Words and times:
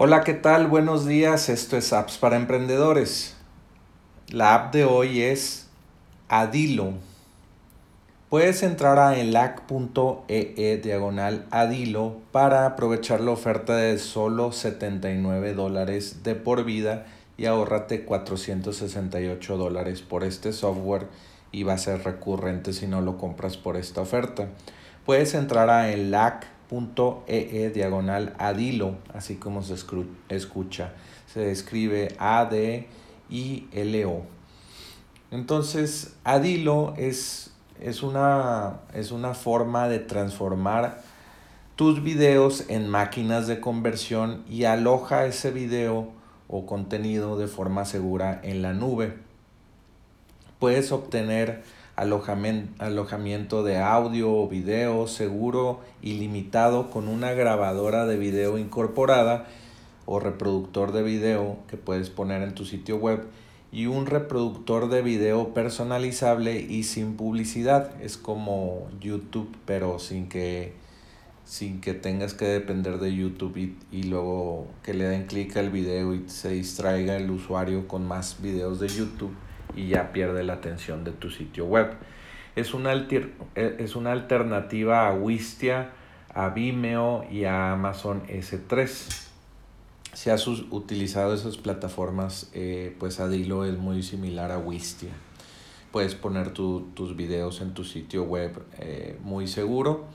Hola, 0.00 0.22
¿qué 0.22 0.34
tal? 0.34 0.68
Buenos 0.68 1.06
días. 1.06 1.48
Esto 1.48 1.76
es 1.76 1.92
Apps 1.92 2.18
para 2.18 2.36
Emprendedores. 2.36 3.34
La 4.28 4.54
app 4.54 4.72
de 4.72 4.84
hoy 4.84 5.22
es 5.22 5.66
Adilo. 6.28 6.92
Puedes 8.28 8.62
entrar 8.62 9.00
a 9.00 9.18
elac.ee 9.18 10.54
e 10.56 10.76
diagonal 10.76 11.46
Adilo 11.50 12.18
para 12.30 12.64
aprovechar 12.64 13.20
la 13.20 13.32
oferta 13.32 13.74
de 13.74 13.98
solo 13.98 14.52
79 14.52 15.54
dólares 15.54 16.22
de 16.22 16.36
por 16.36 16.62
vida 16.62 17.06
y 17.36 17.46
ahorrate 17.46 18.04
468 18.04 19.56
dólares 19.56 20.02
por 20.02 20.22
este 20.22 20.52
software 20.52 21.08
y 21.50 21.64
va 21.64 21.72
a 21.72 21.78
ser 21.78 22.04
recurrente 22.04 22.72
si 22.72 22.86
no 22.86 23.00
lo 23.00 23.18
compras 23.18 23.56
por 23.56 23.76
esta 23.76 24.02
oferta. 24.02 24.46
Puedes 25.04 25.34
entrar 25.34 25.68
a 25.70 25.90
elac.ee 25.90 26.57
.ee 26.70 27.64
e 27.64 27.70
diagonal 27.70 28.34
adilo, 28.38 28.96
así 29.14 29.36
como 29.36 29.62
se 29.62 29.74
escucha. 30.28 30.92
Se 31.32 31.50
escribe 31.50 32.14
A-D-I-L-O. 32.18 34.22
Entonces, 35.30 36.14
adilo 36.24 36.94
es, 36.96 37.52
es, 37.80 38.02
una, 38.02 38.80
es 38.94 39.12
una 39.12 39.34
forma 39.34 39.88
de 39.88 39.98
transformar 39.98 41.02
tus 41.76 42.02
videos 42.02 42.64
en 42.68 42.88
máquinas 42.88 43.46
de 43.46 43.60
conversión 43.60 44.42
y 44.48 44.64
aloja 44.64 45.26
ese 45.26 45.50
video 45.50 46.08
o 46.48 46.66
contenido 46.66 47.38
de 47.38 47.46
forma 47.46 47.84
segura 47.84 48.40
en 48.42 48.62
la 48.62 48.72
nube. 48.72 49.16
Puedes 50.58 50.90
obtener 50.90 51.62
alojamiento 51.98 53.64
de 53.64 53.78
audio 53.78 54.32
o 54.32 54.48
video 54.48 55.08
seguro 55.08 55.80
ilimitado 56.00 56.90
con 56.90 57.08
una 57.08 57.32
grabadora 57.32 58.06
de 58.06 58.16
video 58.16 58.56
incorporada 58.56 59.46
o 60.06 60.20
reproductor 60.20 60.92
de 60.92 61.02
video 61.02 61.58
que 61.66 61.76
puedes 61.76 62.08
poner 62.08 62.42
en 62.42 62.54
tu 62.54 62.64
sitio 62.64 62.96
web 62.98 63.26
y 63.72 63.86
un 63.86 64.06
reproductor 64.06 64.88
de 64.88 65.02
video 65.02 65.52
personalizable 65.52 66.60
y 66.60 66.84
sin 66.84 67.16
publicidad. 67.16 68.00
Es 68.00 68.16
como 68.16 68.88
YouTube, 69.00 69.54
pero 69.66 69.98
sin 69.98 70.28
que, 70.28 70.74
sin 71.44 71.80
que 71.80 71.94
tengas 71.94 72.32
que 72.32 72.46
depender 72.46 72.98
de 72.98 73.14
YouTube 73.14 73.56
y, 73.56 73.76
y 73.90 74.04
luego 74.04 74.68
que 74.84 74.94
le 74.94 75.04
den 75.04 75.26
clic 75.26 75.56
al 75.56 75.70
video 75.70 76.14
y 76.14 76.28
se 76.28 76.50
distraiga 76.50 77.16
el 77.16 77.28
usuario 77.30 77.88
con 77.88 78.06
más 78.06 78.40
videos 78.40 78.78
de 78.78 78.88
YouTube 78.88 79.34
y 79.78 79.88
ya 79.88 80.12
pierde 80.12 80.42
la 80.42 80.54
atención 80.54 81.04
de 81.04 81.12
tu 81.12 81.30
sitio 81.30 81.64
web. 81.64 81.92
Es 82.56 82.74
una, 82.74 82.92
e, 82.92 83.76
es 83.78 83.94
una 83.94 84.10
alternativa 84.10 85.06
a 85.06 85.14
Wistia, 85.14 85.92
a 86.34 86.48
Vimeo 86.48 87.24
y 87.30 87.44
a 87.44 87.72
Amazon 87.72 88.26
S3. 88.26 89.26
Si 90.12 90.30
has 90.30 90.48
utilizado 90.48 91.32
esas 91.32 91.56
plataformas, 91.58 92.50
eh, 92.52 92.96
pues 92.98 93.20
Adilo 93.20 93.64
es 93.64 93.78
muy 93.78 94.02
similar 94.02 94.50
a 94.50 94.58
Wistia. 94.58 95.12
Puedes 95.92 96.16
poner 96.16 96.50
tus 96.50 97.16
videos 97.16 97.60
en 97.60 97.72
tu 97.72 97.84
sitio 97.84 98.24
web 98.24 98.60
eh, 98.78 99.16
muy 99.22 99.46
seguro. 99.46 100.06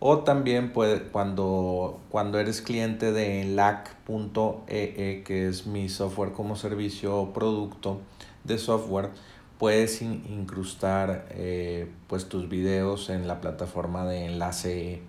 O 0.00 0.20
también 0.20 0.72
puede, 0.72 1.02
cuando, 1.02 2.00
cuando 2.08 2.38
eres 2.38 2.62
cliente 2.62 3.12
de 3.12 3.44
lac.ee, 3.44 4.94
e, 4.96 5.22
que 5.22 5.46
es 5.46 5.66
mi 5.66 5.90
software 5.90 6.32
como 6.32 6.56
servicio 6.56 7.16
o 7.16 7.32
producto, 7.34 8.00
de 8.44 8.56
software, 8.56 9.10
puedes 9.58 10.00
incrustar 10.00 11.26
eh, 11.32 11.86
pues 12.06 12.30
tus 12.30 12.48
videos 12.48 13.10
en 13.10 13.28
la 13.28 13.42
plataforma 13.42 14.06
de 14.06 14.24
enlace 14.24 15.02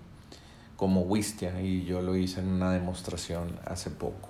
como 0.76 1.04
Wistia 1.04 1.62
y 1.62 1.86
yo 1.86 2.02
lo 2.02 2.18
hice 2.18 2.42
en 2.42 2.50
una 2.50 2.72
demostración 2.72 3.58
hace 3.66 3.92
poco. 3.92 4.28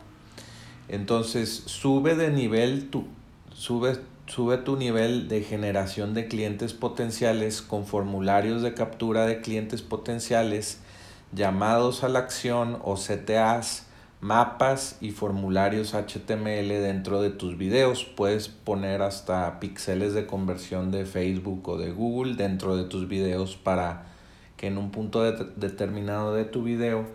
Entonces 0.90 1.64
sube 1.66 2.16
de 2.16 2.30
nivel 2.30 2.90
tu, 2.90 3.08
sube, 3.53 3.98
sube 4.34 4.58
tu 4.60 4.78
nivel 4.78 5.28
de 5.28 5.42
generación 5.42 6.14
de 6.14 6.30
clientes 6.30 6.72
potenciales 6.74 7.62
con 7.62 7.86
formularios 7.86 8.62
de 8.62 8.74
captura 8.74 9.25
de 9.25 9.42
clientes 9.42 9.81
potenciales, 9.81 10.80
llamados 11.34 12.06
a 12.06 12.08
la 12.08 12.19
acción 12.19 12.80
o 12.81 12.96
CTAs 12.96 13.88
mapas 14.22 14.97
y 15.02 15.12
formularios 15.12 15.94
HTML 15.94 16.69
dentro 16.69 17.22
de 17.22 17.31
tus 17.31 17.58
videos. 17.58 18.06
Puedes 18.06 18.47
poner 18.47 19.02
hasta 19.02 19.59
píxeles 19.59 20.14
de 20.14 20.25
conversión 20.25 20.92
de 20.92 21.06
Facebook 21.06 21.68
o 21.68 21.78
de 21.78 21.92
Google 21.92 22.36
dentro 22.36 22.78
de 22.78 22.86
tus 22.86 23.09
videos 23.09 23.58
para 23.58 24.06
que 24.56 24.68
en 24.68 24.78
un 24.78 24.92
punto 24.92 25.24
determinado 25.24 26.34
de 26.36 26.46
tu 26.46 26.63
video 26.63 27.06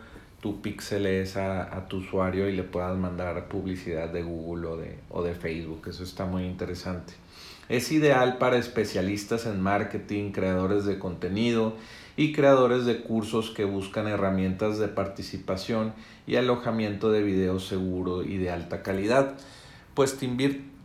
tú 0.46 0.62
píxeles 0.62 1.36
a, 1.36 1.76
a, 1.76 1.88
tu 1.88 1.96
usuario 1.96 2.48
y 2.48 2.54
le 2.54 2.62
puedas 2.62 2.96
mandar 2.96 3.48
publicidad 3.48 4.10
de 4.10 4.22
Google 4.22 4.68
o 4.68 4.76
de, 4.76 4.96
o 5.10 5.24
de 5.24 5.34
Facebook. 5.34 5.88
Eso 5.88 6.04
está 6.04 6.24
muy 6.24 6.44
interesante. 6.44 7.14
Es 7.68 7.90
ideal 7.90 8.38
para 8.38 8.56
especialistas 8.56 9.44
en 9.46 9.60
marketing, 9.60 10.30
creadores 10.30 10.84
de 10.84 11.00
contenido 11.00 11.74
y 12.16 12.32
creadores 12.32 12.84
de 12.84 13.00
cursos 13.02 13.50
que 13.50 13.64
buscan 13.64 14.06
herramientas 14.06 14.78
de 14.78 14.86
participación 14.86 15.94
y 16.28 16.36
alojamiento 16.36 17.10
de 17.10 17.24
video 17.24 17.58
seguro 17.58 18.22
y 18.22 18.36
de 18.36 18.50
alta 18.50 18.84
calidad. 18.84 19.34
Pues 19.94 20.16
te, 20.16 20.26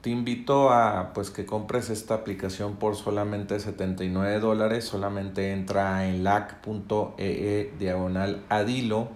te 0.02 0.10
invito 0.10 0.72
a 0.72 1.14
pues, 1.14 1.30
que 1.30 1.46
compres 1.46 1.90
esta 1.90 2.16
aplicación 2.16 2.76
por 2.76 2.96
solamente 2.96 3.60
79 3.60 4.40
dólares. 4.40 4.86
Solamente 4.86 5.52
entra 5.54 6.08
en 6.08 6.24
lac.ee 6.24 7.14
e 7.20 7.74
diagonal 7.78 8.44
adilo 8.50 9.10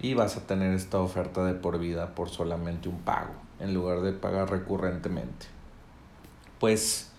y 0.00 0.14
vas 0.14 0.36
a 0.36 0.46
tener 0.46 0.74
esta 0.74 0.98
oferta 0.98 1.44
de 1.44 1.54
por 1.54 1.78
vida 1.78 2.14
por 2.14 2.28
solamente 2.28 2.88
un 2.88 3.00
pago 3.00 3.32
en 3.58 3.74
lugar 3.74 4.00
de 4.02 4.12
pagar 4.12 4.50
recurrentemente. 4.50 5.46
Pues 6.60 7.10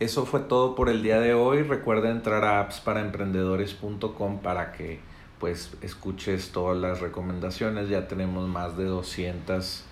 eso 0.00 0.24
fue 0.24 0.40
todo 0.40 0.74
por 0.74 0.88
el 0.88 1.02
día 1.02 1.20
de 1.20 1.34
hoy. 1.34 1.62
Recuerda 1.62 2.10
entrar 2.10 2.44
a 2.44 2.60
appsparaemprendedores.com 2.60 4.38
para 4.38 4.72
que 4.72 5.00
pues 5.38 5.72
escuches 5.82 6.52
todas 6.52 6.76
las 6.76 7.00
recomendaciones. 7.00 7.88
Ya 7.88 8.06
tenemos 8.06 8.48
más 8.48 8.76
de 8.76 8.84
200, 8.84 9.84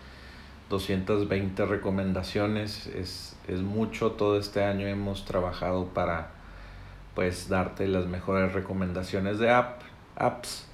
220 0.71 1.67
recomendaciones. 1.67 2.87
Es, 2.87 3.37
es 3.47 3.61
mucho. 3.61 4.13
Todo 4.13 4.39
este 4.39 4.65
año 4.65 4.87
hemos 4.87 5.27
trabajado 5.27 5.89
para 5.89 6.31
pues 7.15 7.51
darte 7.51 7.87
las 7.87 8.07
mejores 8.07 8.55
recomendaciones 8.55 9.39
de 9.39 9.51
app, 9.51 9.83
apps. 10.17 10.67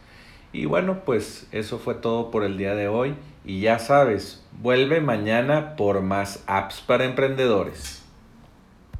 Y 0.53 0.67
bueno, 0.67 1.01
pues 1.05 1.49
eso 1.51 1.81
fue 1.81 1.95
todo 1.95 2.31
por 2.31 2.45
el 2.45 2.57
día 2.57 2.77
de 2.77 2.87
hoy. 2.87 3.17
Y 3.45 3.61
ya 3.61 3.81
sabes, 3.81 4.45
vuelve 4.53 5.01
mañana 5.01 5.75
por 5.75 6.03
más 6.03 6.45
apps 6.47 6.81
para 6.81 7.05
emprendedores. 7.05 8.06